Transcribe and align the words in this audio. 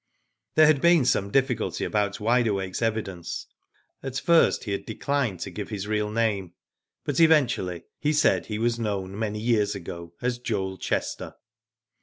There 0.55 0.65
had 0.65 0.81
been 0.81 1.05
some 1.05 1.29
difficulty 1.29 1.85
about 1.85 2.19
Wide 2.19 2.47
Awake's 2.47 2.81
evidence. 2.81 3.45
At 4.01 4.17
first 4.19 4.63
he 4.63 4.71
had 4.71 4.83
declined 4.87 5.41
to 5.41 5.51
give 5.51 5.69
his 5.69 5.85
real 5.87 6.09
name, 6.09 6.53
but 7.05 7.19
eventually, 7.19 7.83
he 7.99 8.11
said 8.11 8.47
he 8.47 8.57
was 8.57 8.79
known 8.79 9.15
many 9.19 9.39
years 9.39 9.75
ago 9.75 10.13
as 10.19 10.39
Joel 10.39 10.79
Chester. 10.79 11.35